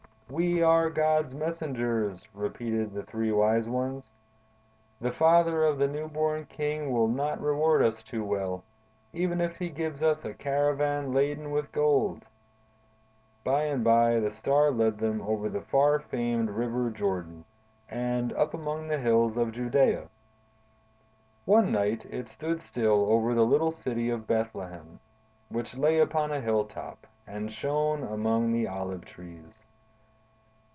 "'We 0.33 0.61
are 0.63 0.89
God's 0.89 1.33
messengers!' 1.35 2.25
repeated 2.33 2.93
the 2.93 3.03
three 3.03 3.33
wise 3.33 3.67
ones. 3.67 4.13
'The 5.01 5.11
father 5.11 5.65
of 5.65 5.77
the 5.77 5.89
new 5.89 6.07
born 6.07 6.45
king 6.45 6.89
will 6.93 7.09
not 7.09 7.41
reward 7.41 7.81
us 7.81 8.01
too 8.01 8.23
well, 8.23 8.63
even 9.11 9.41
if 9.41 9.57
he 9.57 9.67
gives 9.67 10.01
us 10.01 10.23
a 10.23 10.33
caravan 10.33 11.11
laden 11.11 11.51
with 11.51 11.69
gold.' 11.73 12.23
"By 13.43 13.63
and 13.63 13.83
by, 13.83 14.21
the 14.21 14.31
Star 14.31 14.71
led 14.71 14.99
them 14.99 15.21
over 15.21 15.49
the 15.49 15.59
far 15.63 15.99
famed 15.99 16.49
River 16.49 16.89
Jordan, 16.91 17.43
and 17.89 18.31
up 18.31 18.53
among 18.53 18.87
the 18.87 18.99
hills 18.99 19.35
of 19.35 19.51
Judea. 19.51 20.07
One 21.43 21.73
night 21.73 22.05
it 22.05 22.29
stood 22.29 22.61
still 22.61 23.11
over 23.11 23.33
the 23.35 23.45
little 23.45 23.73
city 23.73 24.09
of 24.09 24.27
Bethlehem, 24.27 25.01
which 25.49 25.75
lay 25.77 25.99
upon 25.99 26.31
a 26.31 26.39
hill 26.39 26.63
top, 26.63 27.05
and 27.27 27.51
shone 27.51 28.03
among 28.03 28.53
the 28.53 28.65
olive 28.69 29.03
trees. 29.03 29.65